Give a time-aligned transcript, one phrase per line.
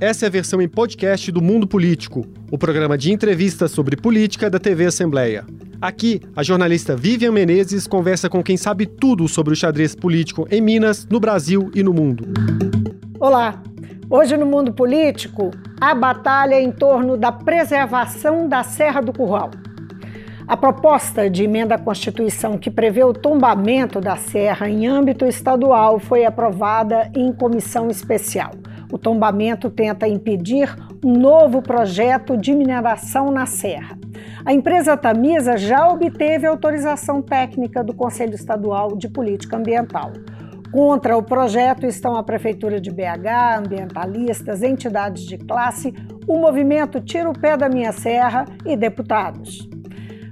[0.00, 4.48] Essa é a versão em podcast do Mundo Político, o programa de entrevistas sobre política
[4.48, 5.44] da TV Assembleia.
[5.80, 10.60] Aqui, a jornalista Vivian Menezes conversa com quem sabe tudo sobre o xadrez político em
[10.60, 12.28] Minas, no Brasil e no mundo.
[13.18, 13.60] Olá!
[14.08, 15.50] Hoje no Mundo Político,
[15.80, 19.50] a batalha em torno da preservação da Serra do Curral.
[20.46, 25.98] A proposta de emenda à Constituição que prevê o tombamento da serra em âmbito estadual
[25.98, 28.52] foi aprovada em comissão especial.
[28.90, 30.74] O tombamento tenta impedir
[31.04, 33.98] um novo projeto de mineração na serra.
[34.44, 40.12] A empresa Tamisa já obteve autorização técnica do Conselho Estadual de Política Ambiental.
[40.72, 45.94] Contra o projeto estão a Prefeitura de BH, ambientalistas, entidades de classe,
[46.26, 49.68] o movimento Tira o Pé da Minha Serra e deputados.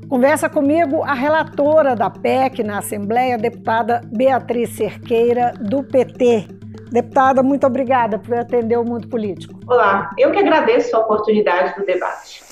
[0.08, 6.55] Conversa comigo a relatora da PEC na Assembleia, deputada Beatriz Cerqueira, do PT.
[6.90, 9.58] Deputada, muito obrigada por atender o mundo político.
[9.66, 12.44] Olá, eu que agradeço a oportunidade do debate.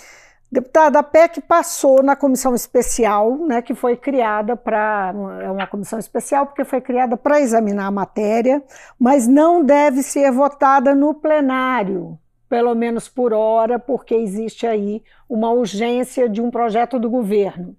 [0.51, 5.13] Deputada, a PEC passou na comissão especial, né, que foi criada para.
[5.43, 8.63] É uma comissão especial porque foi criada para examinar a matéria,
[8.99, 12.19] mas não deve ser votada no plenário
[12.55, 17.75] pelo menos por hora, porque existe aí uma urgência de um projeto do governo.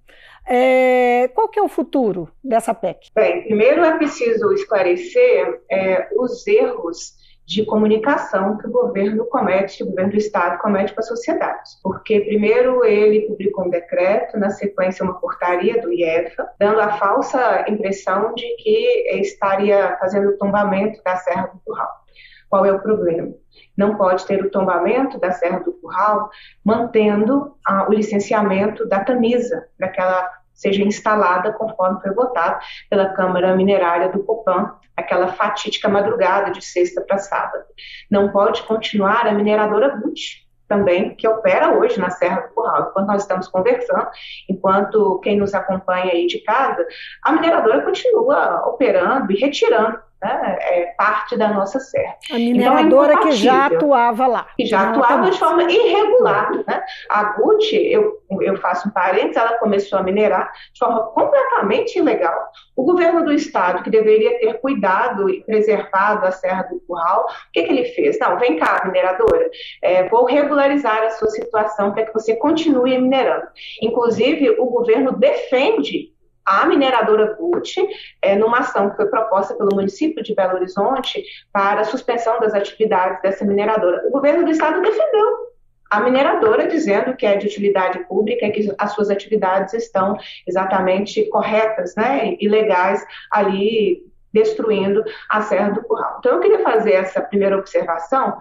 [0.47, 3.09] É, qual que é o futuro dessa PEC?
[3.15, 7.15] Bem, primeiro é preciso esclarecer é, os erros
[7.45, 11.69] de comunicação que o governo comete, o governo do Estado comete com a sociedade.
[11.83, 17.65] Porque, primeiro, ele publicou um decreto, na sequência, uma portaria do IEFA, dando a falsa
[17.69, 22.05] impressão de que estaria fazendo o tombamento da Serra do Curral.
[22.49, 23.33] Qual é o problema?
[23.77, 26.29] Não pode ter o tombamento da Serra do Curral,
[26.63, 33.09] mantendo ah, o licenciamento da Tamisa, para que ela seja instalada conforme foi votado pela
[33.09, 37.65] Câmara Minerária do Copan, aquela fatídica madrugada de sexta para sábado.
[38.09, 42.89] Não pode continuar a mineradora Gucci, também, que opera hoje na Serra do Curral.
[42.89, 44.08] Enquanto nós estamos conversando,
[44.49, 46.86] enquanto quem nos acompanha aí de casa,
[47.23, 52.15] a mineradora continua operando e retirando né, é parte da nossa serra.
[52.31, 54.47] A mineradora então, é que já atuava lá.
[54.58, 56.52] Que já atuava de forma irregular.
[56.65, 56.83] Né?
[57.09, 62.35] A Gucci, eu, eu faço um parênteses, ela começou a minerar de forma completamente ilegal.
[62.75, 67.52] O governo do estado, que deveria ter cuidado e preservado a Serra do Curral, o
[67.53, 68.17] que, que ele fez?
[68.19, 69.49] Não, vem cá, mineradora,
[69.81, 73.47] é, vou regularizar a sua situação para que você continue minerando.
[73.81, 76.14] Inclusive, o governo defende
[76.45, 77.86] a mineradora Gucci,
[78.22, 83.22] é, numa ação que foi proposta pelo município de Belo Horizonte para suspensão das atividades
[83.22, 84.04] dessa mineradora.
[84.08, 85.56] O governo do estado defendeu
[85.89, 91.95] a mineradora dizendo que é de utilidade pública, que as suas atividades estão exatamente corretas,
[91.95, 94.04] né, e legais ali
[94.35, 96.17] destruindo a Serra do Curral.
[96.19, 98.37] Então, eu queria fazer essa primeira observação,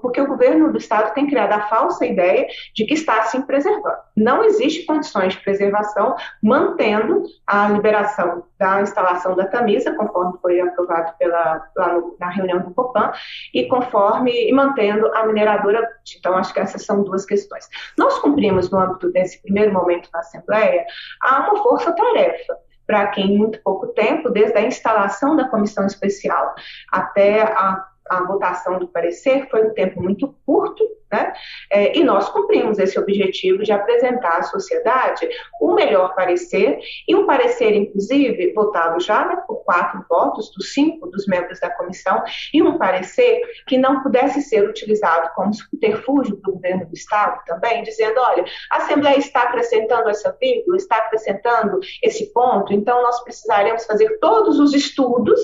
[0.00, 3.96] porque o governo do Estado tem criado a falsa ideia de que está se preservando.
[4.16, 11.12] Não existe condições de preservação mantendo a liberação da instalação da camisa, conforme foi aprovado
[11.18, 13.10] pela, lá no, na reunião do Copan,
[13.52, 15.84] e conforme e mantendo a mineradora.
[16.16, 17.68] Então, acho que essas são duas questões.
[17.98, 20.86] Nós cumprimos, no âmbito desse primeiro momento na Assembleia,
[21.20, 22.56] uma força-tarefa
[22.86, 26.54] para que em muito pouco tempo, desde a instalação da comissão especial
[26.90, 31.32] até a a votação do parecer foi um tempo muito curto, né?
[31.70, 35.28] É, e nós cumprimos esse objetivo de apresentar à sociedade
[35.60, 41.06] o melhor parecer, e um parecer, inclusive, votado já né, por quatro votos dos cinco
[41.08, 42.22] dos membros da comissão,
[42.52, 47.82] e um parecer que não pudesse ser utilizado como subterfúgio do governo do Estado também,
[47.82, 53.84] dizendo: olha, a Assembleia está acrescentando essa vírgula, está acrescentando esse ponto, então nós precisaremos
[53.84, 55.40] fazer todos os estudos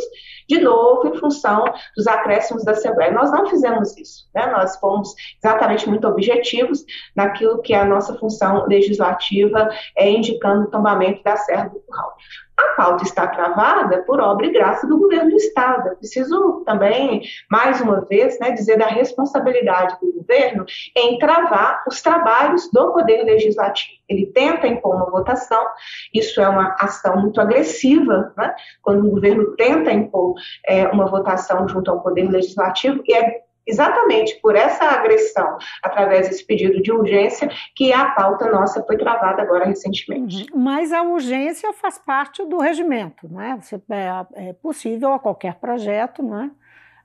[0.49, 1.65] de novo em função
[1.95, 3.13] dos acréscimos da Assembleia.
[3.13, 4.47] Nós não fizemos isso, né?
[4.47, 10.71] nós fomos exatamente muito objetivos naquilo que é a nossa função legislativa é indicando o
[10.71, 12.17] tombamento da Serra do Curral.
[12.59, 15.91] A pauta está travada por obra e graça do governo do Estado.
[15.91, 20.65] Eu preciso também, mais uma vez, né, dizer da responsabilidade do governo
[20.97, 23.99] em travar os trabalhos do Poder Legislativo.
[24.09, 25.65] Ele tenta impor uma votação,
[26.13, 30.35] isso é uma ação muito agressiva, né, quando o governo tenta impor
[30.67, 36.45] é, uma votação junto ao Poder Legislativo, e é exatamente por essa agressão, através desse
[36.45, 40.47] pedido de urgência, que a pauta nossa foi travada agora recentemente.
[40.55, 43.59] Mas a urgência faz parte do regimento, não é?
[43.91, 46.51] É, é possível a qualquer projeto, não é?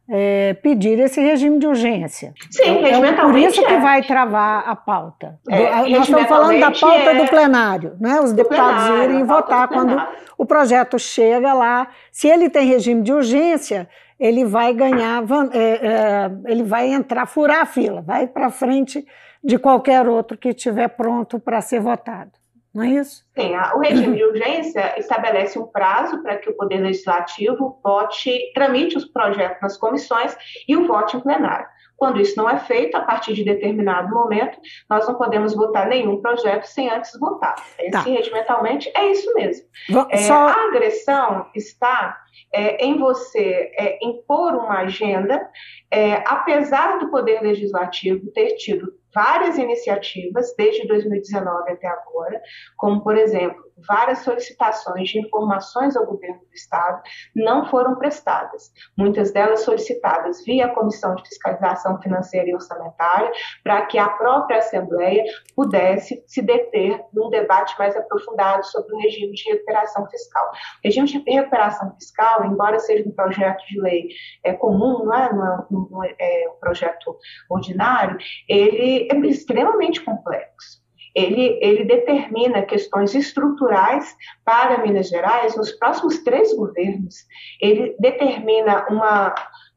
[0.10, 2.34] É, pedir esse regime de urgência.
[2.52, 3.80] Sim, então, é por isso que é.
[3.80, 5.40] vai travar a pauta.
[5.50, 7.16] É, Nós estamos falando da pauta é...
[7.16, 8.20] do plenário, né?
[8.20, 9.96] Os deputados plenário, irem votar quando
[10.38, 11.88] o projeto chega lá.
[12.12, 13.88] Se ele tem regime de urgência,
[14.20, 15.24] ele vai ganhar,
[15.54, 19.06] é, ele vai entrar, furar a fila, vai para frente
[19.44, 22.43] de qualquer outro que estiver pronto para ser votado
[22.74, 23.24] não é isso?
[23.38, 28.98] Sim, o regime de urgência estabelece um prazo para que o Poder Legislativo vote, tramite
[28.98, 30.36] os projetos nas comissões
[30.68, 31.68] e o vote em plenário.
[31.96, 34.60] Quando isso não é feito, a partir de determinado momento,
[34.90, 37.56] nós não podemos votar nenhum projeto sem antes votar.
[37.92, 38.02] Tá.
[38.02, 39.66] Regimentalmente, é isso mesmo.
[40.10, 40.34] É, Só...
[40.34, 42.23] A agressão está
[42.54, 45.50] é, em você é, impor uma agenda,
[45.92, 52.42] é, apesar do Poder Legislativo ter tido várias iniciativas desde 2019 até agora,
[52.78, 57.02] como, por exemplo, várias solicitações de informações ao governo do Estado
[57.36, 63.32] não foram prestadas, muitas delas solicitadas via Comissão de Fiscalização Financeira e Orçamentária,
[63.64, 65.24] para que a própria Assembleia
[65.56, 70.50] pudesse se deter num debate mais aprofundado sobre o regime de recuperação fiscal.
[70.50, 74.10] O regime de recuperação fiscal, embora seja um projeto de lei
[74.44, 77.18] é, comum, não é, não é, não é um projeto
[77.50, 78.18] ordinário,
[78.48, 80.84] ele é extremamente complexo
[81.16, 87.16] ele, ele determina questões estruturais para Minas Gerais nos próximos três governos.
[87.62, 89.34] Ele determina uma,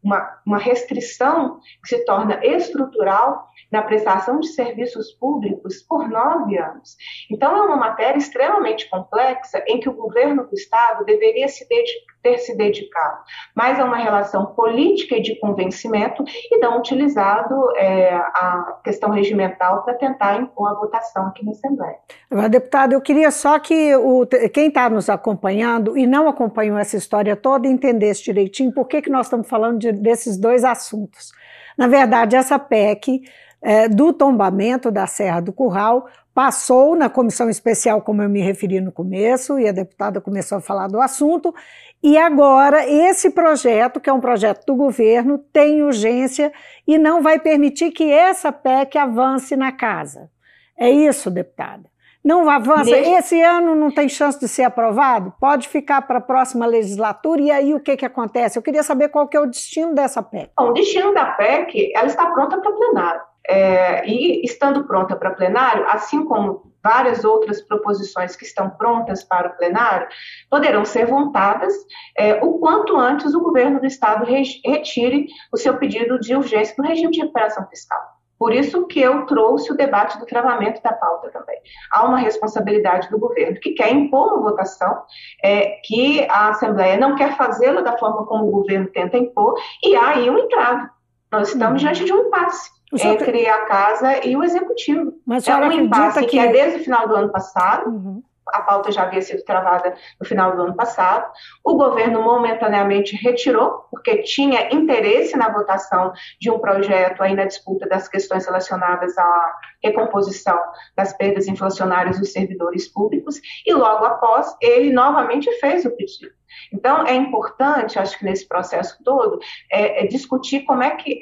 [0.06, 6.97] uma, uma restrição que se torna estrutural na prestação de serviços públicos por nove anos.
[7.29, 12.38] Então, é uma matéria extremamente complexa em que o governo do Estado deveria se ter
[12.38, 13.19] se dedicado
[13.55, 19.85] mais a uma relação política e de convencimento e não utilizado é, a questão regimental
[19.85, 21.97] para tentar impor a votação aqui na Assembleia.
[22.31, 26.97] Agora, deputado, eu queria só que o, quem está nos acompanhando e não acompanhou essa
[26.97, 31.32] história toda entendesse direitinho por que, que nós estamos falando de, desses dois assuntos.
[31.76, 33.22] Na verdade, essa PEC
[33.60, 38.81] é, do tombamento da Serra do Curral passou na comissão especial, como eu me referi
[38.81, 41.54] no começo, e a deputada começou a falar do assunto,
[42.02, 46.52] e agora esse projeto, que é um projeto do governo, tem urgência
[46.87, 50.31] e não vai permitir que essa PEC avance na casa.
[50.78, 51.88] É isso, deputada?
[52.26, 52.90] Não avança.
[52.90, 53.12] Neste...
[53.12, 55.32] Esse ano não tem chance de ser aprovado?
[55.38, 57.40] Pode ficar para a próxima legislatura?
[57.40, 58.58] E aí o que, que acontece?
[58.58, 60.50] Eu queria saber qual que é o destino dessa PEC.
[60.58, 63.20] Bom, o destino da PEC, ela está pronta para plenário.
[63.49, 69.46] É, e estando pronta para plenário, assim como várias outras proposições que estão prontas para
[69.46, 70.08] o plenário,
[70.50, 71.72] poderão ser votadas
[72.19, 76.84] é, o quanto antes o governo do Estado retire o seu pedido de urgência no
[76.84, 78.15] regime de recuperação fiscal.
[78.38, 81.58] Por isso que eu trouxe o debate do travamento da pauta também.
[81.90, 85.02] Há uma responsabilidade do governo que quer impor uma votação,
[85.42, 89.54] é, que a Assembleia não quer fazê-la da forma como o governo tenta impor,
[89.84, 90.88] e há aí um entrave.
[91.32, 91.88] Nós estamos uhum.
[91.88, 95.12] diante de um impasse entre a casa e o executivo.
[95.26, 96.26] Mas é um impasse que...
[96.26, 96.38] que...
[96.38, 97.90] é desde o final do ano passado.
[97.90, 98.22] Uhum.
[98.48, 101.31] A pauta já havia sido travada no final do ano passado.
[101.64, 107.88] O governo momentaneamente retirou, porque tinha interesse na votação de um projeto aí na disputa
[107.88, 110.58] das questões relacionadas à recomposição
[110.96, 116.34] das perdas inflacionárias dos servidores públicos, e logo após ele novamente fez o pedido.
[116.72, 119.38] Então, é importante, acho que nesse processo todo,
[119.70, 121.20] é, é discutir como é que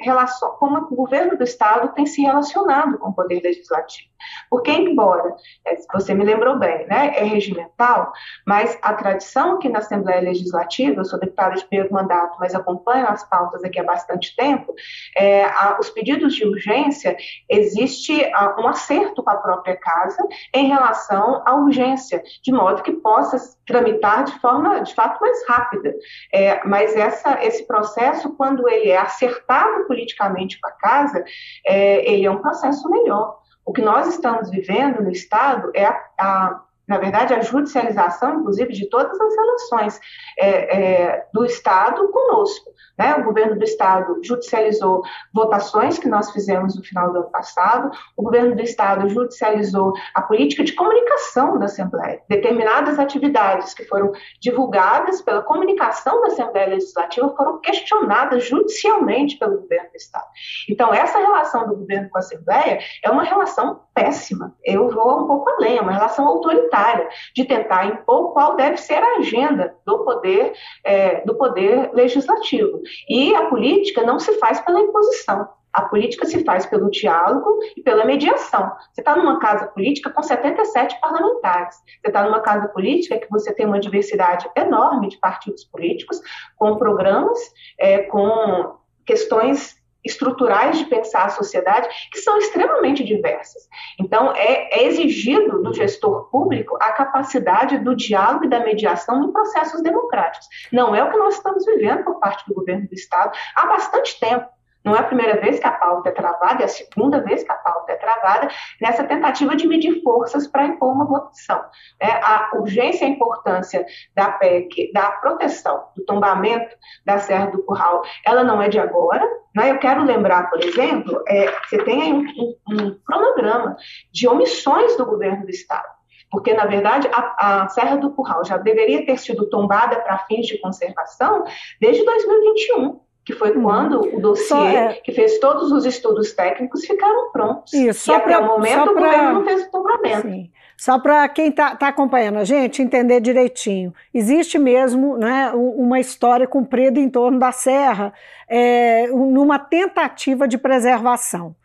[0.59, 4.09] como o governo do Estado tem se relacionado com o Poder Legislativo.
[4.49, 5.35] Porque, embora,
[5.65, 8.11] é, você me lembrou bem, né, é regimental,
[8.45, 13.07] mas a tradição aqui na Assembleia Legislativa, eu sou deputada de primeiro mandato, mas acompanho
[13.07, 14.73] as pautas aqui há bastante tempo,
[15.15, 17.15] é, a, os pedidos de urgência,
[17.49, 22.93] existe a, um acerto com a própria casa em relação à urgência, de modo que
[22.93, 25.93] possa tramitar de forma, de fato, mais rápida.
[26.31, 31.23] É, mas essa, esse processo, quando ele é acertado politicamente com a casa,
[31.65, 33.39] é, ele é um processo melhor.
[33.65, 38.71] O que nós estamos vivendo no Estado é a, a na verdade, a judicialização, inclusive,
[38.73, 39.99] de todas as relações
[40.37, 42.75] é, é, do Estado conosco.
[42.97, 43.15] Né?
[43.15, 45.01] O governo do Estado judicializou
[45.33, 50.21] votações que nós fizemos no final do ano passado, o governo do Estado judicializou a
[50.21, 52.21] política de comunicação da Assembleia.
[52.29, 59.89] Determinadas atividades que foram divulgadas pela comunicação da Assembleia Legislativa foram questionadas judicialmente pelo governo
[59.89, 60.25] do Estado.
[60.69, 64.53] Então, essa relação do governo com a Assembleia é uma relação péssima.
[64.63, 69.01] Eu vou um pouco além, é uma relação autoritária, de tentar impor qual deve ser
[69.01, 72.81] a agenda do poder, é, do poder legislativo.
[73.09, 75.47] E a política não se faz pela imposição.
[75.71, 78.71] A política se faz pelo diálogo e pela mediação.
[78.93, 81.75] Você está numa casa política com 77 parlamentares.
[81.75, 86.21] Você está numa casa política que você tem uma diversidade enorme de partidos políticos,
[86.55, 87.37] com programas,
[87.77, 93.63] é, com questões estruturais de pensar a sociedade que são extremamente diversas.
[93.99, 99.31] Então, é, é, exigido do gestor público a capacidade do diálogo e da mediação em
[99.31, 100.47] processos democráticos.
[100.71, 104.19] Não é o que nós estamos vivendo por parte do governo do Estado há bastante
[104.19, 104.54] tempo.
[104.85, 107.51] Não é a primeira vez que a pauta é travada, é a segunda vez que
[107.51, 108.47] a pauta é travada,
[108.79, 111.59] nessa tentativa de medir forças para impor uma votação.
[111.99, 113.83] É, a urgência e a importância
[114.15, 119.27] da PEC, da proteção, do tombamento da Serra do Curral, ela não é de agora.
[119.55, 119.71] Né?
[119.71, 123.75] Eu quero lembrar, por exemplo, é, você tem aí um, um, um cronograma
[124.13, 125.95] de omissões do governo do Estado
[126.31, 130.47] porque, na verdade, a, a, Serra do Curral já deveria ter sido tombada para fins
[130.47, 131.45] de conservação
[131.79, 133.63] desde 2021 que foi uhum.
[133.63, 134.93] quando o dossiê, é...
[135.03, 137.73] que fez todos os estudos técnicos, ficaram prontos.
[137.73, 138.91] Isso, e até pra, o momento pra...
[138.91, 140.21] o governo não fez o tombamento.
[140.21, 140.51] Sim.
[140.77, 146.45] Só para quem está tá acompanhando a gente entender direitinho, existe mesmo né, uma história
[146.45, 148.13] comprida em torno da serra,
[148.47, 151.55] é, numa tentativa de preservação.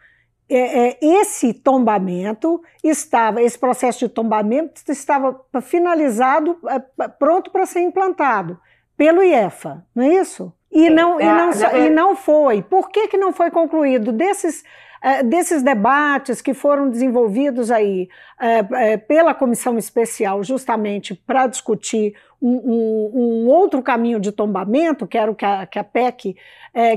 [0.49, 7.81] É, é, esse tombamento estava, esse processo de tombamento estava finalizado, é, pronto para ser
[7.81, 8.59] implantado
[8.97, 10.53] pelo IEFA, não é isso?
[10.73, 12.63] E não, e, é, não, e não foi.
[12.63, 14.13] Por que, que não foi concluído?
[14.13, 14.63] Desses,
[15.05, 18.09] uh, desses debates que foram desenvolvidos aí
[18.41, 25.07] uh, uh, pela comissão especial, justamente para discutir um, um, um, outro caminho de tombamento,
[25.07, 26.37] que era o que a, que a PEC,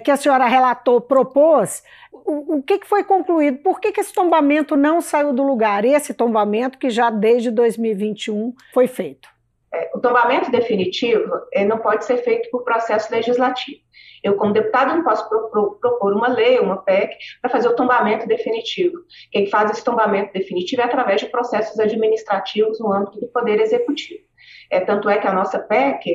[0.05, 3.57] que a senhora relatou, propôs, o, o que, que foi concluído?
[3.57, 5.83] Por que, que esse tombamento não saiu do lugar?
[5.83, 9.32] Esse tombamento que já desde 2021 foi feito.
[9.73, 11.31] É, o tombamento definitivo
[11.67, 13.81] não pode ser feito por processo legislativo.
[14.23, 18.99] Eu, como deputado, não posso propor uma lei, uma PEC, para fazer o tombamento definitivo.
[19.31, 24.23] Quem faz esse tombamento definitivo é através de processos administrativos no âmbito do Poder Executivo.
[24.69, 26.13] É, tanto é que a nossa PEC,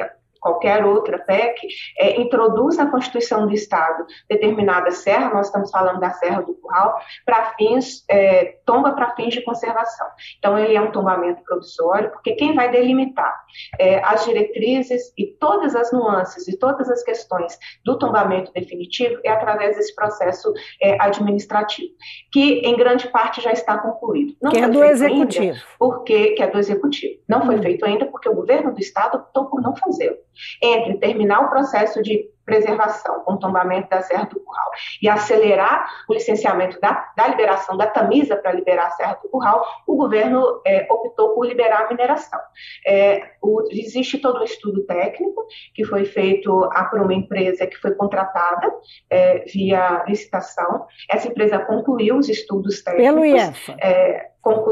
[0.49, 6.11] qualquer outra PEC, é, introduz na Constituição do Estado determinada serra, nós estamos falando da
[6.11, 10.07] Serra do Curral, para fins, é, tomba para fins de conservação.
[10.38, 13.35] Então, ele é um tombamento provisório, porque quem vai delimitar
[13.78, 19.31] é, as diretrizes e todas as nuances e todas as questões do tombamento definitivo é
[19.31, 21.93] através desse processo é, administrativo,
[22.33, 24.35] que em grande parte já está concluído.
[24.40, 25.59] Não que é do Executivo.
[25.78, 27.21] Porque, que é do Executivo.
[27.28, 27.47] Não hum.
[27.47, 30.17] foi feito ainda porque o governo do Estado optou por não fazê-lo
[30.62, 34.71] entre terminar o processo de preservação, com o tombamento da Serra do Curral,
[35.02, 39.62] e acelerar o licenciamento da, da liberação da Tamisa para liberar a Serra do Curral,
[39.87, 42.40] o governo é, optou por liberar a mineração.
[42.87, 47.76] É, o, existe todo um estudo técnico que foi feito a, por uma empresa que
[47.76, 48.73] foi contratada
[49.11, 50.87] é, via licitação.
[51.11, 53.14] Essa empresa concluiu os estudos técnicos.
[53.14, 53.76] Pelo IEFA.
[53.78, 54.30] É,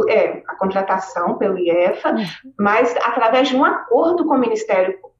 [0.09, 2.25] é, a contratação pelo IEFA, uhum.
[2.59, 5.16] mas através de um acordo com o Ministério Público.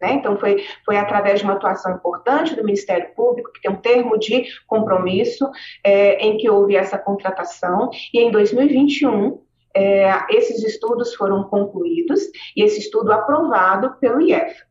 [0.00, 0.12] Né?
[0.12, 4.18] Então, foi, foi através de uma atuação importante do Ministério Público, que tem um termo
[4.18, 5.50] de compromisso,
[5.82, 9.40] é, em que houve essa contratação, e em 2021,
[9.74, 12.20] é, esses estudos foram concluídos,
[12.56, 14.66] e esse estudo aprovado pelo IEF.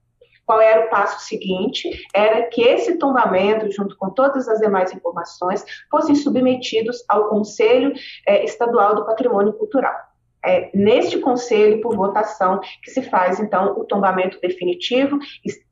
[0.46, 1.90] Qual era o passo seguinte?
[2.16, 7.92] Era que esse tombamento, junto com todas as demais informações, fossem submetidos ao Conselho
[8.26, 10.08] é, Estadual do Patrimônio Cultural
[10.46, 15.20] é neste conselho, por votação, que se faz, então, o tombamento definitivo,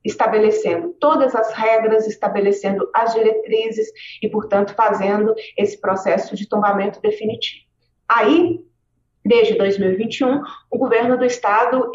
[0.04, 3.88] estabelecendo todas as regras, estabelecendo as diretrizes
[4.22, 7.64] e, portanto, fazendo esse processo de tombamento definitivo.
[8.08, 8.60] Aí,
[9.24, 11.90] desde 2021, o governo do estado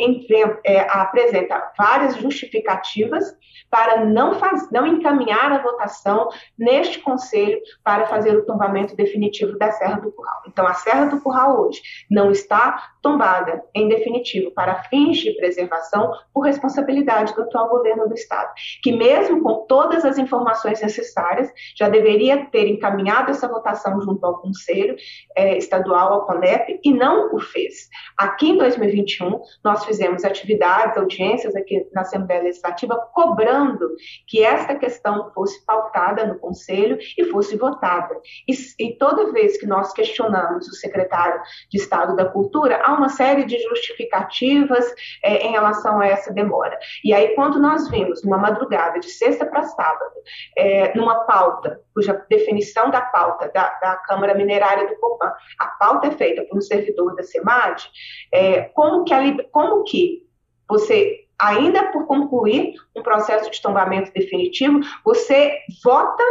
[0.65, 3.33] é, apresenta várias justificativas
[3.69, 9.71] para não, faz, não encaminhar a votação neste conselho para fazer o tombamento definitivo da
[9.71, 10.41] Serra do Curral.
[10.51, 16.11] Então, a Serra do Curral hoje não está tombada em definitivo para fins de preservação
[16.33, 18.51] por responsabilidade do atual governo do estado,
[18.83, 24.39] que mesmo com todas as informações necessárias, já deveria ter encaminhado essa votação junto ao
[24.39, 24.95] conselho
[25.35, 27.89] é, estadual, ao CONEP, e não o fez.
[28.17, 33.87] Aqui em 2021, nós fizemos atividades, audiências aqui na Assembleia Legislativa, cobrando
[34.27, 38.15] que esta questão fosse pautada no Conselho e fosse votada.
[38.47, 43.09] E, e toda vez que nós questionamos o secretário de Estado da Cultura, há uma
[43.09, 44.85] série de justificativas
[45.23, 46.77] é, em relação a essa demora.
[47.03, 50.11] E aí, quando nós vimos, numa madrugada de sexta para sábado,
[50.57, 56.07] é, numa pauta, cuja definição da pauta da, da Câmara Minerária do Copan, a pauta
[56.07, 57.89] é feita por um servidor da SEMAD,
[58.31, 59.21] é, como, que a,
[59.51, 60.25] como que
[60.67, 66.23] você ainda por concluir um processo de tombamento definitivo, você vota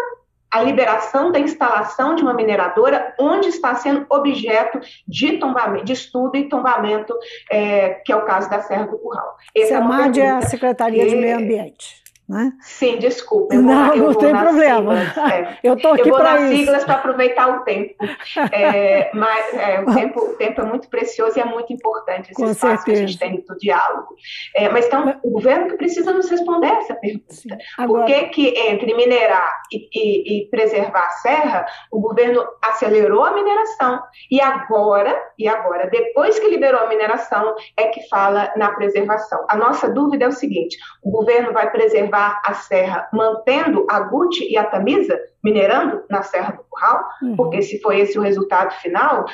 [0.50, 6.36] a liberação da instalação de uma mineradora onde está sendo objeto de, tombamento, de estudo
[6.36, 7.16] e tombamento,
[7.50, 9.36] é, que é o caso da Serra do Curral.
[9.56, 12.00] Essa é, é a Secretaria de Meio Ambiente.
[12.30, 12.52] Né?
[12.60, 13.56] Sim, desculpa.
[13.56, 14.94] não, não tem problema.
[15.32, 15.58] é.
[15.64, 16.56] Eu estou aqui para isso.
[16.58, 17.94] siglas para aproveitar o tempo.
[18.52, 22.40] É, mas é, o, tempo, o tempo é muito precioso e é muito importante esse
[22.40, 22.84] Com espaço certeza.
[22.84, 24.14] que a gente tem do diálogo.
[24.54, 27.58] É, mas então, o governo que precisa nos responder essa pergunta.
[27.78, 28.04] Agora...
[28.04, 33.32] Por que, que entre minerar e, e, e preservar a serra, o governo acelerou a
[33.32, 39.44] mineração e agora, e agora, depois que liberou a mineração, é que fala na preservação.
[39.48, 44.50] A nossa dúvida é o seguinte: o governo vai preservar a serra mantendo a Guti
[44.50, 47.36] e a Tamisa minerando na Serra do Curral, uhum.
[47.36, 49.24] porque se foi esse o resultado final,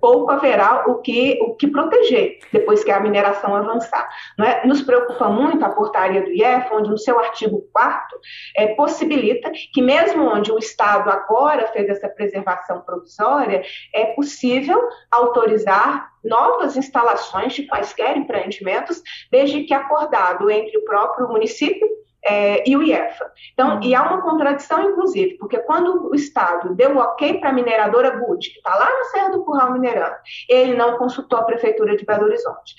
[0.00, 4.08] pouco haverá o que, o que proteger depois que a mineração avançar.
[4.40, 4.66] É?
[4.66, 8.18] Nos preocupa muito a portaria do IEF, onde no seu artigo 4
[8.56, 13.62] é, possibilita que mesmo onde o Estado agora fez essa preservação provisória,
[13.94, 21.88] é possível autorizar novas instalações de quaisquer empreendimentos, desde que acordado entre o próprio município
[22.24, 23.30] é, e o IEFA.
[23.52, 27.52] Então, e há uma contradição, inclusive, porque quando o Estado deu o ok para a
[27.52, 30.16] mineradora Good, que está lá na Serra do Curral minerando,
[30.48, 32.74] ele não consultou a Prefeitura de Belo Horizonte.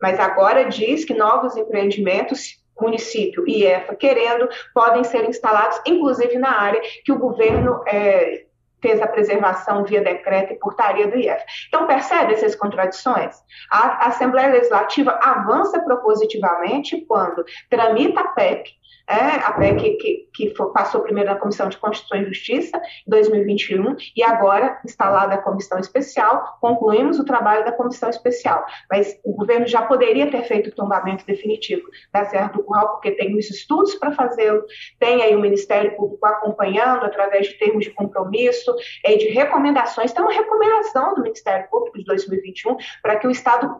[0.00, 6.58] Mas agora diz que novos empreendimentos, município e IEFA querendo, podem ser instalados, inclusive na
[6.58, 8.46] área que o governo é,
[8.80, 11.42] fez a preservação via decreto e portaria do IEF.
[11.68, 13.36] Então, percebe essas contradições?
[13.70, 18.79] A Assembleia Legislativa avança propositivamente quando tramita a PEC,
[19.10, 23.96] é, a PEC que, que passou primeiro na Comissão de Constituição e Justiça, em 2021,
[24.16, 28.64] e agora, instalada a Comissão Especial, concluímos o trabalho da Comissão Especial.
[28.88, 31.82] Mas o governo já poderia ter feito o tombamento definitivo
[32.12, 34.64] da Serra do Curral, porque tem os estudos para fazê-lo,
[34.98, 38.72] tem aí o Ministério Público acompanhando, através de termos de compromisso
[39.04, 40.12] e de recomendações.
[40.12, 43.76] Tem uma recomendação do Ministério Público de 2021 para que o Estado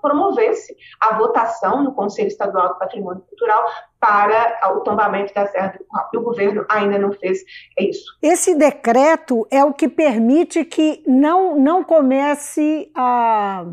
[0.00, 3.64] promovesse a votação no Conselho Estadual do Patrimônio Cultural
[4.02, 6.08] para o tombamento da Serra do Curral.
[6.12, 7.38] E o governo ainda não fez
[7.78, 8.18] isso.
[8.20, 13.64] Esse decreto é o que permite que não, não comece a,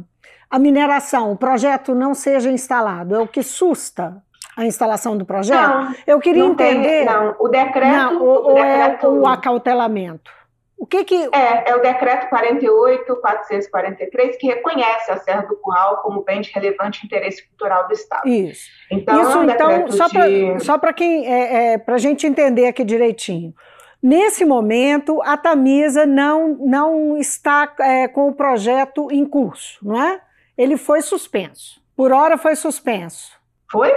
[0.48, 4.22] a mineração, o projeto não seja instalado, é o que susta
[4.56, 5.68] a instalação do projeto?
[5.68, 7.06] Não, Eu queria entender.
[7.06, 7.96] Tem, não, o decreto.
[7.96, 10.32] Não, ou, o decreto, é o acautelamento?
[10.80, 11.30] O que que...
[11.34, 17.06] É, é o decreto 48.443 que reconhece a Serra do Curral como bem de relevante
[17.06, 18.26] interesse cultural do Estado.
[18.26, 18.70] Isso.
[18.90, 20.80] Então, Isso, é um então só de...
[20.80, 23.54] para quem, é, é, para a gente entender aqui direitinho.
[24.02, 30.22] Nesse momento, a Tamisa não, não está é, com o projeto em curso, não é?
[30.58, 31.82] Ele foi suspenso.
[31.94, 33.38] Por hora foi suspenso.
[33.70, 33.92] Foi?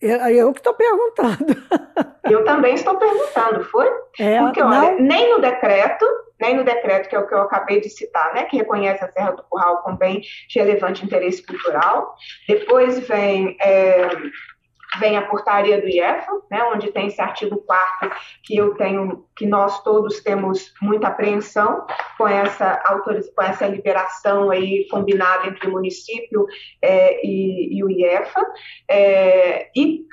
[0.00, 1.54] Eu, eu que estou perguntando.
[2.24, 3.88] Eu também estou perguntando, foi?
[4.18, 5.00] É, Porque, olha, não...
[5.00, 6.06] nem no decreto,
[6.40, 9.10] nem no decreto, que é o que eu acabei de citar, né, que reconhece a
[9.10, 12.14] Serra do Curral como bem de relevante interesse cultural.
[12.48, 13.56] Depois vem.
[13.60, 14.08] É,
[14.98, 18.10] vem a portaria do IEFA, né, onde tem esse artigo 4
[18.42, 21.84] que eu tenho, que nós todos temos muita apreensão
[22.16, 22.80] com essa
[23.34, 26.46] com essa liberação aí combinada entre o município
[26.80, 28.40] é, e, e, o IEFA,
[28.88, 30.04] é, e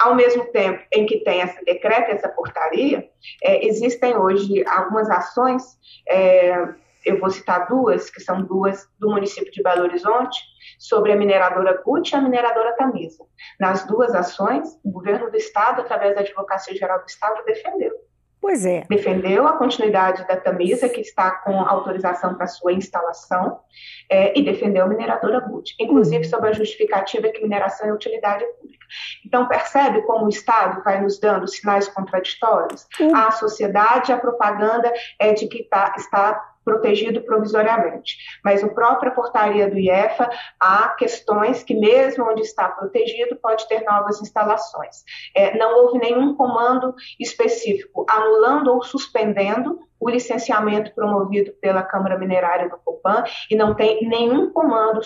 [0.00, 3.08] ao mesmo tempo em que tem esse decreto, essa portaria,
[3.42, 5.62] é, existem hoje algumas ações,
[6.08, 6.56] é,
[7.04, 10.38] eu vou citar duas, que são duas do município de Belo Horizonte,
[10.78, 13.24] sobre a mineradora CUT e a mineradora Tamisa.
[13.58, 17.92] Nas duas ações, o governo do Estado, através da Advocacia Geral do Estado, defendeu.
[18.40, 18.86] Pois é.
[18.88, 23.60] Defendeu a continuidade da Tamisa, que está com autorização para sua instalação,
[24.08, 28.79] é, e defendeu a mineradora GUT, inclusive sob a justificativa que mineração é utilidade pública.
[29.24, 32.86] Então, percebe como o Estado vai nos dando sinais contraditórios?
[33.14, 38.16] A sociedade, a propaganda é de que tá, está protegido provisoriamente.
[38.44, 40.30] Mas no própria portaria do IEFA
[40.60, 45.02] há questões que, mesmo onde está protegido, pode ter novas instalações.
[45.34, 52.70] É, não houve nenhum comando específico anulando ou suspendendo o licenciamento promovido pela Câmara Minerária
[52.70, 55.00] do Copan e não tem nenhum comando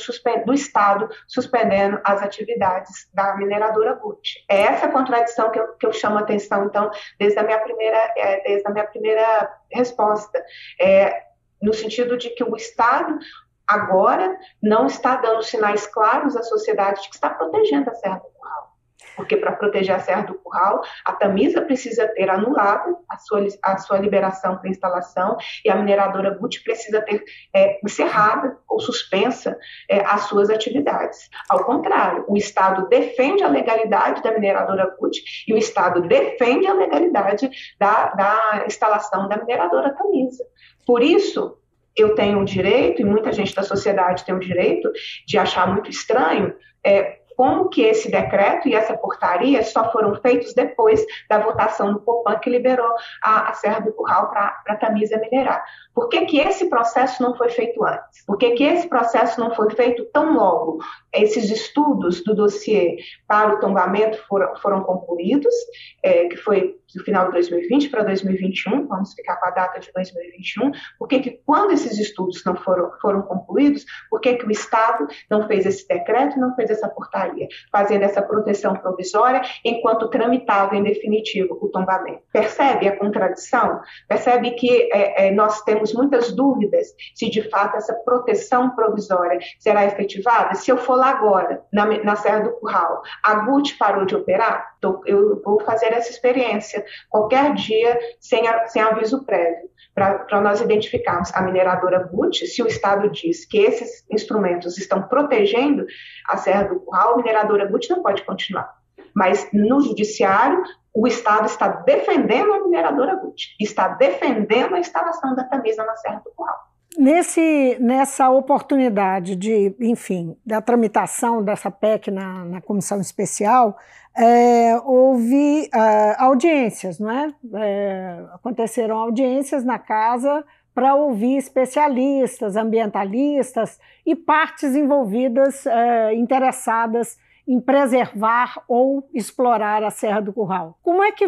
[0.46, 4.44] do Estado suspendendo as atividades da mineradora GUT.
[4.48, 7.98] É essa contradição que eu, que eu chamo a atenção, então, desde a minha primeira,
[8.16, 10.40] é, desde a minha primeira resposta.
[10.80, 11.33] É,
[11.64, 13.18] no sentido de que o Estado
[13.66, 18.28] agora não está dando sinais claros à sociedade de que está protegendo a Serra do
[18.28, 18.74] Curral.
[19.16, 23.78] Porque para proteger a Serra do Curral, a Tamisa precisa ter anulado a sua, a
[23.78, 27.24] sua liberação para instalação e a mineradora Gucci precisa ter
[27.54, 29.56] é, encerrada ou suspensa
[29.88, 31.30] é, as suas atividades.
[31.48, 36.74] Ao contrário, o Estado defende a legalidade da mineradora Gucci e o Estado defende a
[36.74, 37.48] legalidade
[37.78, 40.44] da, da instalação da mineradora Tamisa.
[40.86, 41.56] Por isso,
[41.96, 44.90] eu tenho o direito, e muita gente da sociedade tem o direito,
[45.26, 50.54] de achar muito estranho é, como que esse decreto e essa portaria só foram feitos
[50.54, 55.18] depois da votação do Copan que liberou a, a Serra do Curral para a Tamisa
[55.18, 55.64] minerar.
[55.94, 58.24] Por que, que esse processo não foi feito antes?
[58.26, 60.78] Por que, que esse processo não foi feito tão logo?
[61.12, 65.54] Esses estudos do dossiê para o tombamento foram, foram concluídos,
[66.02, 69.90] é, que foi do final de 2020 para 2021, vamos ficar com a data de
[69.92, 74.50] 2021, por que, que quando esses estudos não foram, foram concluídos, por que, que o
[74.50, 80.76] Estado não fez esse decreto, não fez essa portaria, fazendo essa proteção provisória enquanto tramitava
[80.76, 82.22] em definitivo o tombamento?
[82.32, 83.80] Percebe a contradição?
[84.08, 89.84] Percebe que é, é, nós temos muitas dúvidas se de fato essa proteção provisória será
[89.84, 90.54] efetivada?
[90.54, 94.73] Se eu for lá agora, na, na Serra do Curral, a GUT parou de operar,
[95.06, 101.32] eu vou fazer essa experiência qualquer dia sem, a, sem aviso prévio, para nós identificarmos
[101.34, 105.86] a mineradora GUT, se o Estado diz que esses instrumentos estão protegendo
[106.28, 108.74] a Serra do Curral, a mineradora GUT não pode continuar.
[109.14, 115.44] Mas no judiciário, o Estado está defendendo a mineradora GUT, está defendendo a instalação da
[115.44, 116.73] camisa na Serra do Curral.
[116.96, 123.76] Nesse, nessa oportunidade de, enfim, da tramitação dessa PEC na, na comissão especial,
[124.16, 127.34] é, houve uh, audiências, não é?
[127.54, 128.24] é?
[128.32, 138.62] Aconteceram audiências na casa para ouvir especialistas, ambientalistas e partes envolvidas, é, interessadas em preservar
[138.66, 140.78] ou explorar a Serra do Curral.
[140.82, 141.26] Como é que,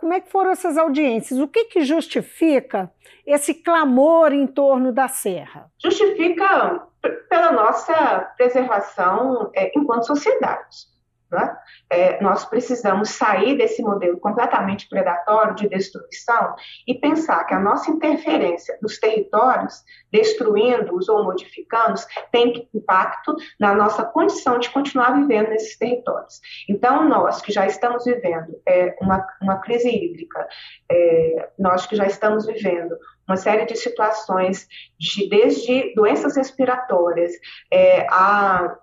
[0.00, 1.40] como é que foram essas audiências?
[1.40, 2.90] O que, que justifica
[3.26, 5.70] esse clamor em torno da Serra?
[5.82, 6.86] Justifica
[7.28, 10.95] pela nossa preservação é, enquanto sociedade.
[11.30, 11.56] Né?
[11.90, 16.54] É, nós precisamos sair desse modelo completamente predatório de destruição
[16.86, 24.04] e pensar que a nossa interferência nos territórios, destruindo-os ou modificando-os, tem impacto na nossa
[24.04, 26.40] condição de continuar vivendo nesses territórios.
[26.68, 30.46] Então, nós que já estamos vivendo é, uma, uma crise hídrica,
[30.90, 37.32] é, nós que já estamos vivendo uma série de situações, de, desde doenças respiratórias
[37.72, 38.78] é, a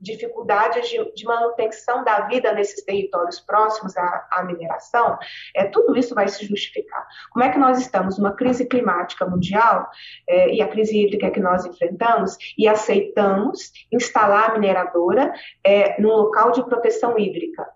[0.00, 5.18] dificuldades de, de, manutenção da vida nesses territórios próximos à, à, mineração,
[5.54, 7.06] é, tudo isso vai se justificar.
[7.30, 9.88] Como é que nós estamos numa crise climática mundial
[10.28, 15.32] é, e a crise hídrica que nós enfrentamos e aceitamos instalar a mineradora
[15.64, 17.75] é, num local de proteção hídrica?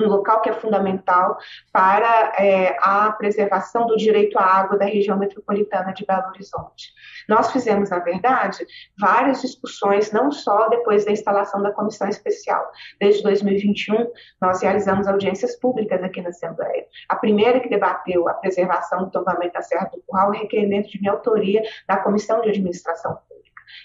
[0.00, 1.38] Um local que é fundamental
[1.72, 6.92] para é, a preservação do direito à água da região metropolitana de Belo Horizonte.
[7.28, 8.64] Nós fizemos, na verdade,
[8.98, 12.70] várias discussões, não só depois da instalação da comissão especial.
[13.00, 16.86] Desde 2021, nós realizamos audiências públicas aqui na Assembleia.
[17.08, 21.12] A primeira que debateu a preservação do tombamento da Serra do Curral requerimento de minha
[21.12, 23.18] autoria da Comissão de Administração.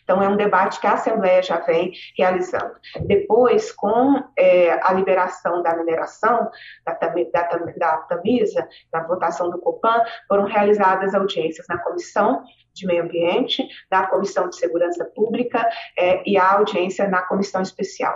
[0.04, 2.76] Então, é um debate que a Assembleia já vem realizando.
[3.06, 6.50] Depois, com é, a liberação da mineração,
[6.86, 13.04] da, da, da Tamisa, na votação do COPAN, foram realizadas audiências na Comissão de Meio
[13.04, 18.16] Ambiente, da Comissão de Segurança Pública é, e a audiência na Comissão Especial.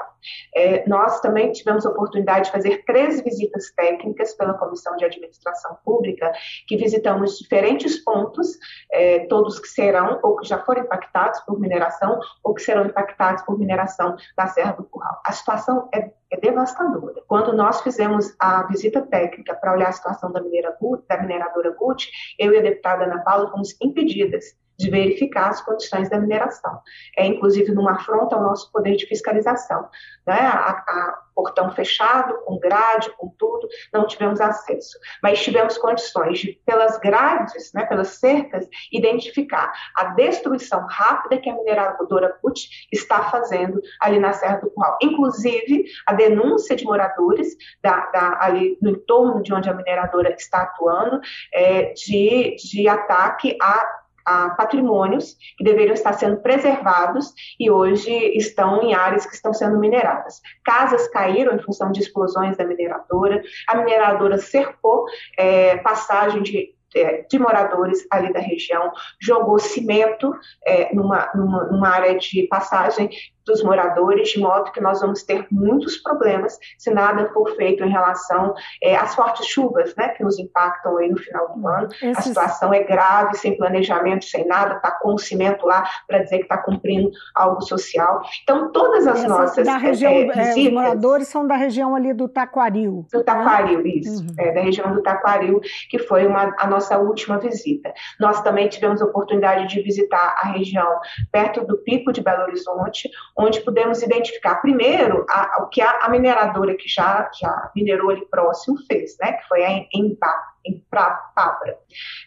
[0.56, 5.78] É, nós também tivemos a oportunidade de fazer três visitas técnicas pela Comissão de Administração
[5.84, 6.32] Pública,
[6.68, 8.58] que visitamos diferentes pontos,
[8.92, 13.44] é, todos que serão ou que já foram impactados por mineração ou que serão impactados
[13.44, 15.22] por mineração da Serra do Curral.
[15.26, 17.22] A situação é é devastadora.
[17.28, 22.10] Quando nós fizemos a visita técnica para olhar a situação da, mineradora Gucci,
[22.40, 26.80] eu e a deputada Ana Paula fomos impedidas de verificar as condições da mineração.
[27.18, 29.88] É, inclusive, numa afronta ao nosso poder de fiscalização.
[30.26, 30.40] Né?
[30.40, 34.98] A, a, portão fechado, com grade, com tudo, não tivemos acesso.
[35.22, 41.56] Mas tivemos condições de, pelas grades, né, pelas cercas, identificar a destruição rápida que a
[41.56, 44.98] mineradora CUT está fazendo ali na Serra do Curral.
[45.02, 50.62] Inclusive, a denúncia de moradores da, da, ali no entorno de onde a mineradora está
[50.62, 51.20] atuando
[51.54, 53.95] é, de, de ataque a
[54.26, 59.78] a patrimônios que deveriam estar sendo preservados e hoje estão em áreas que estão sendo
[59.78, 60.42] mineradas.
[60.64, 65.06] Casas caíram em função de explosões da mineradora, a mineradora cercou
[65.38, 70.34] é, passagem de é, de moradores ali da região, jogou cimento
[70.66, 73.10] é, numa, numa, numa, área de passagem
[73.46, 77.90] dos moradores, de modo que nós vamos ter muitos problemas se nada for feito em
[77.90, 81.88] relação é, às fortes chuvas, né, que nos impactam aí no final do ano.
[82.02, 82.18] Esses...
[82.18, 86.38] A situação é grave, sem planejamento, sem nada, está com o cimento lá para dizer
[86.38, 88.22] que está cumprindo algo social.
[88.44, 92.14] Então, todas as Essa, nossas da região, é, visitas, Os moradores são da região ali
[92.14, 93.06] do Taquaril.
[93.12, 93.90] Do Taquaril, né?
[93.90, 94.24] isso.
[94.24, 94.36] Uhum.
[94.38, 97.94] É, da região do Taquaril, que foi uma, a nossa última visita.
[98.20, 101.00] Nós também tivemos a oportunidade de visitar a região
[101.32, 106.10] perto do Pico de Belo Horizonte, onde pudemos identificar, primeiro, a, o que a, a,
[106.10, 111.78] mineradora que já, já minerou ali próximo fez, né, que foi a em, em Pabra.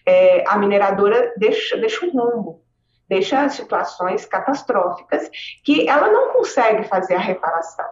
[0.06, 2.62] É, a mineradora deixa, deixa um rumbo,
[3.08, 5.30] deixa situações catastróficas
[5.64, 7.86] que ela não consegue fazer a reparação.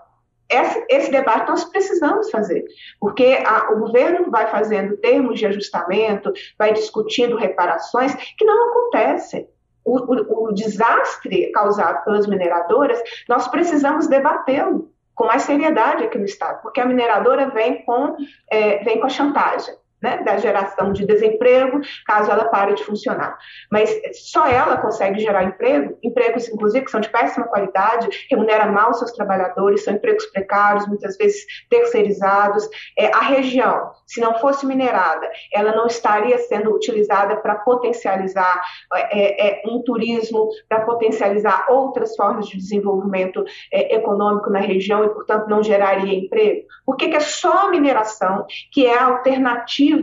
[0.48, 2.64] Esse, esse, debate nós precisamos fazer,
[3.00, 9.48] porque a, o governo vai fazendo termos de ajustamento, vai discutindo reparações que não acontecem.
[9.86, 16.26] O, o, o desastre causado pelas mineradoras, nós precisamos debatê-lo com mais seriedade aqui no
[16.26, 18.16] Estado, porque a mineradora vem com,
[18.50, 19.74] é, vem com a chantagem
[20.06, 23.36] né, da geração de desemprego, caso ela pare de funcionar.
[23.72, 23.90] Mas
[24.30, 29.10] só ela consegue gerar emprego, empregos, inclusive, que são de péssima qualidade, remunera mal seus
[29.10, 32.68] trabalhadores, são empregos precários, muitas vezes terceirizados.
[32.96, 38.62] É, a região, se não fosse minerada, ela não estaria sendo utilizada para potencializar
[38.94, 45.08] é, é, um turismo, para potencializar outras formas de desenvolvimento é, econômico na região e,
[45.08, 46.66] portanto, não geraria emprego.
[46.84, 49.95] Por que, que é só a mineração que é a alternativa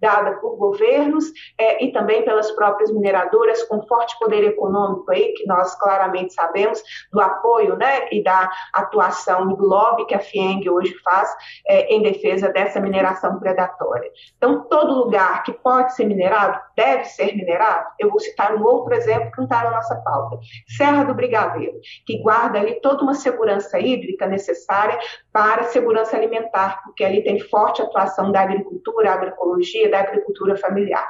[0.00, 1.24] dada por governos
[1.58, 6.82] é, e também pelas próprias mineradoras com forte poder econômico aí, que nós claramente sabemos
[7.12, 11.30] do apoio né, e da atuação do lobby que a FIENG hoje faz
[11.66, 14.10] é, em defesa dessa mineração predatória.
[14.36, 17.86] Então, todo lugar que pode ser minerado deve ser minerado.
[17.98, 20.38] Eu vou citar um outro exemplo que não está na nossa pauta.
[20.76, 24.98] Serra do Brigadeiro, que guarda ali toda uma segurança hídrica necessária
[25.32, 31.06] para segurança alimentar, porque ali tem forte atuação da agricultura, agroecologia, da agricultura familiar.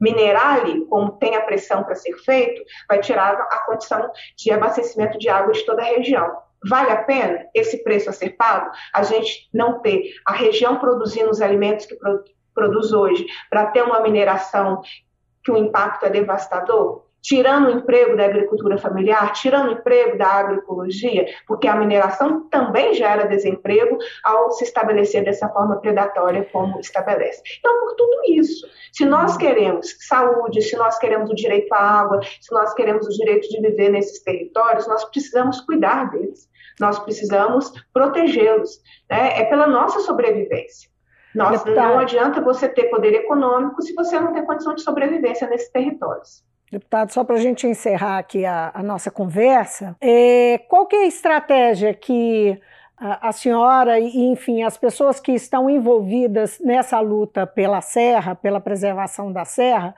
[0.00, 5.18] Minerar ali, como tem a pressão para ser feito, vai tirar a condição de abastecimento
[5.18, 6.36] de água de toda a região.
[6.68, 8.70] Vale a pena esse preço a ser pago?
[8.92, 11.96] A gente não ter a região produzindo os alimentos que
[12.54, 14.80] produz hoje, para ter uma mineração
[15.42, 17.04] que o impacto é devastador?
[17.24, 22.92] Tirando o emprego da agricultura familiar, tirando o emprego da agroecologia, porque a mineração também
[22.92, 27.42] gera desemprego ao se estabelecer dessa forma predatória como estabelece.
[27.58, 32.20] Então, por tudo isso, se nós queremos saúde, se nós queremos o direito à água,
[32.22, 36.46] se nós queremos o direito de viver nesses territórios, nós precisamos cuidar deles,
[36.78, 38.82] nós precisamos protegê-los.
[39.10, 39.40] Né?
[39.40, 40.90] É pela nossa sobrevivência.
[41.34, 45.70] Nossa, não adianta você ter poder econômico se você não tem condição de sobrevivência nesses
[45.70, 46.44] territórios.
[46.74, 51.02] Deputado, só para a gente encerrar aqui a, a nossa conversa, é, qual que é
[51.04, 52.60] a estratégia que
[52.98, 58.60] a, a senhora e, enfim, as pessoas que estão envolvidas nessa luta pela serra, pela
[58.60, 59.94] preservação da serra,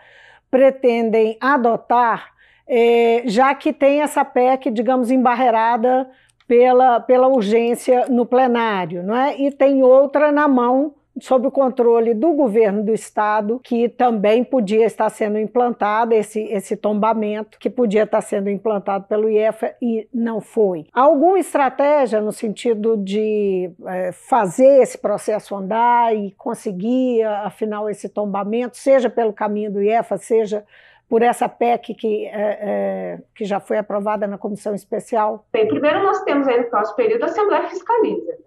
[0.50, 2.34] pretendem adotar,
[2.68, 6.10] é, já que tem essa PEC, digamos, embarreirada
[6.46, 9.34] pela, pela urgência no plenário, não é?
[9.40, 14.84] E tem outra na mão sob o controle do governo do estado, que também podia
[14.84, 20.40] estar sendo implantado esse, esse tombamento, que podia estar sendo implantado pelo IEFA e não
[20.40, 20.86] foi.
[20.92, 28.76] Alguma estratégia no sentido de é, fazer esse processo andar e conseguir, afinal, esse tombamento,
[28.76, 30.64] seja pelo caminho do IEFA, seja
[31.08, 35.46] por essa PEC que, é, é, que já foi aprovada na comissão especial?
[35.52, 38.46] Bem, primeiro nós temos aí no próximo período a Assembleia Fiscaliza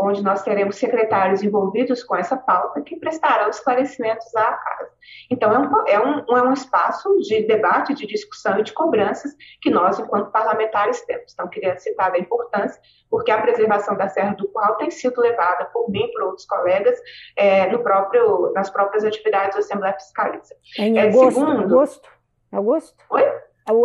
[0.00, 4.90] onde nós teremos secretários envolvidos com essa pauta que prestarão esclarecimentos à casa.
[5.30, 9.32] Então, é um, é um, é um espaço de debate, de discussão e de cobranças
[9.60, 11.32] que nós, enquanto parlamentares, temos.
[11.32, 15.66] Então, queria citar a importância, porque a preservação da Serra do Curral tem sido levada
[15.66, 16.98] por mim e por outros colegas
[17.36, 20.54] é, no próprio, nas próprias atividades da Assembleia Fiscaliza.
[20.78, 22.08] É em agosto, segundo, agosto?
[22.52, 23.04] Agosto?
[23.10, 23.22] Oi?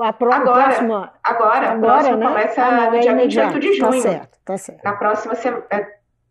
[0.04, 2.28] A, prova, agora, próxima, agora, agora, né?
[2.28, 3.92] começa ah, não, no é dia 28 de tá junho.
[3.92, 4.84] Tá certo, tá certo.
[4.84, 5.64] Na próxima semana,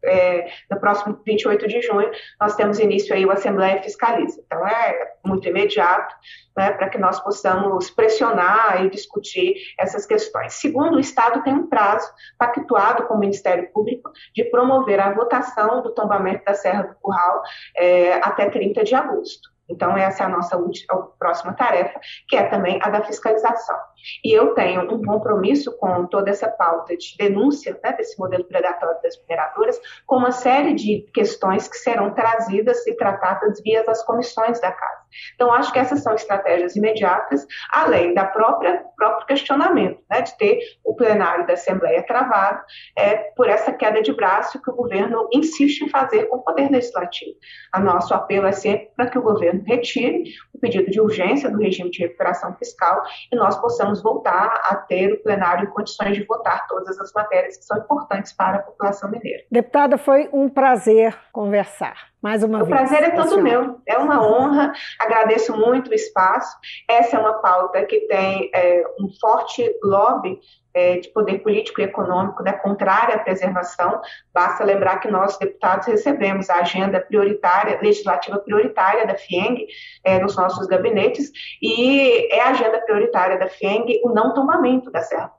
[0.04, 4.42] é, no próximo 28 de junho, nós temos início aí o Assembleia Fiscaliza.
[4.44, 6.14] Então, é muito imediato,
[6.56, 10.54] né, para que nós possamos pressionar e discutir essas questões.
[10.54, 15.82] Segundo, o Estado tem um prazo pactuado com o Ministério Público de promover a votação
[15.82, 17.42] do tombamento da Serra do Curral
[17.76, 19.54] é, até 30 de agosto.
[19.68, 23.78] Então, essa é a nossa última, a próxima tarefa, que é também a da fiscalização.
[24.24, 29.00] E eu tenho um compromisso com toda essa pauta de denúncia né, desse modelo predatório
[29.02, 34.60] das mineradoras, com uma série de questões que serão trazidas e tratadas via as comissões
[34.60, 35.04] da casa.
[35.34, 40.58] Então, acho que essas são estratégias imediatas, além da própria próprio questionamento, né, de ter
[40.84, 42.62] o plenário da Assembleia travado
[42.96, 46.70] é, por essa queda de braço que o governo insiste em fazer com o Poder
[46.70, 47.36] Legislativo.
[47.82, 51.90] Nosso apelo é sempre para que o governo retire o pedido de urgência do regime
[51.90, 56.66] de recuperação fiscal e nós possamos voltar a ter o plenário em condições de votar
[56.66, 59.44] todas as matérias que são importantes para a população mineira.
[59.50, 62.13] Deputada, foi um prazer conversar.
[62.24, 62.68] Mais uma o vez.
[62.68, 66.56] O prazer é todo meu, é uma honra, agradeço muito o espaço.
[66.88, 70.40] Essa é uma pauta que tem é, um forte lobby
[70.72, 74.00] é, de poder político e econômico, né, contrária à preservação.
[74.32, 79.66] Basta lembrar que nós, deputados, recebemos a agenda prioritária, legislativa prioritária da FIENG
[80.02, 85.02] é, nos nossos gabinetes, e é a agenda prioritária da FIENG o não tombamento da
[85.02, 85.30] Serra?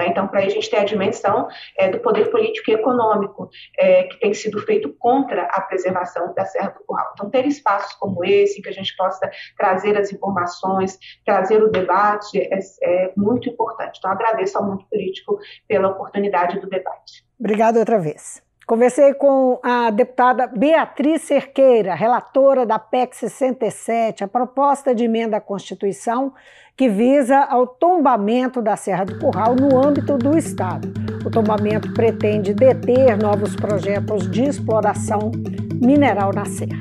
[0.00, 4.18] Então, para a gente ter a dimensão é, do poder político e econômico é, que
[4.20, 7.10] tem sido feito contra a preservação da Serra do Curral.
[7.14, 12.38] Então, ter espaços como esse, que a gente possa trazer as informações, trazer o debate,
[12.38, 13.98] é, é muito importante.
[13.98, 17.24] Então, agradeço ao mundo político pela oportunidade do debate.
[17.38, 18.42] Obrigada outra vez.
[18.66, 25.40] Conversei com a deputada Beatriz Cerqueira, relatora da PEC 67, a proposta de emenda à
[25.40, 26.32] Constituição
[26.74, 30.90] que visa ao tombamento da Serra do Curral no âmbito do Estado.
[31.26, 35.30] O tombamento pretende deter novos projetos de exploração
[35.74, 36.80] mineral na Serra.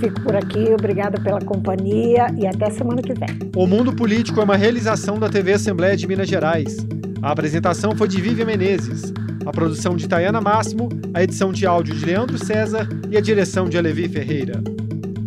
[0.00, 3.28] Fico por aqui, obrigada pela companhia e até semana que vem.
[3.54, 6.84] O Mundo Político é uma realização da TV Assembleia de Minas Gerais.
[7.22, 9.12] A apresentação foi de Vivian Menezes,
[9.46, 13.68] a produção de Tayana Máximo, a edição de áudio de Leandro César e a direção
[13.68, 14.60] de Alevi Ferreira.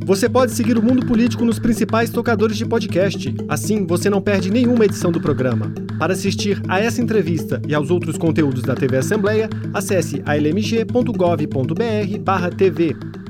[0.06, 3.34] Você pode seguir o Mundo Político nos principais tocadores de podcast.
[3.48, 5.74] Assim, você não perde nenhuma edição do programa.
[5.98, 13.25] Para assistir a essa entrevista e aos outros conteúdos da TV Assembleia, acesse almg.gov.br/tv.